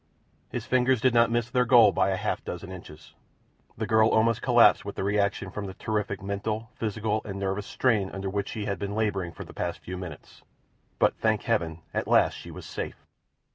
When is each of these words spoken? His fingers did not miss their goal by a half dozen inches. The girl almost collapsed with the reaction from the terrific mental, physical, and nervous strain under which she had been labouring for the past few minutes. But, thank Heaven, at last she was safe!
His 0.49 0.65
fingers 0.65 0.99
did 0.99 1.13
not 1.13 1.29
miss 1.29 1.51
their 1.51 1.63
goal 1.63 1.91
by 1.91 2.09
a 2.09 2.15
half 2.17 2.43
dozen 2.43 2.71
inches. 2.71 3.13
The 3.77 3.85
girl 3.85 4.09
almost 4.09 4.41
collapsed 4.41 4.83
with 4.83 4.95
the 4.95 5.03
reaction 5.03 5.51
from 5.51 5.67
the 5.67 5.75
terrific 5.75 6.23
mental, 6.23 6.71
physical, 6.73 7.21
and 7.23 7.37
nervous 7.37 7.67
strain 7.67 8.09
under 8.09 8.27
which 8.27 8.49
she 8.49 8.65
had 8.65 8.79
been 8.79 8.95
labouring 8.95 9.31
for 9.31 9.43
the 9.43 9.53
past 9.53 9.77
few 9.77 9.97
minutes. 9.99 10.41
But, 10.97 11.17
thank 11.17 11.43
Heaven, 11.43 11.83
at 11.93 12.07
last 12.07 12.33
she 12.33 12.49
was 12.49 12.65
safe! 12.65 13.05